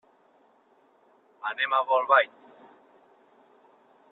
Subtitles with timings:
[1.49, 2.49] Anem a Bolbait.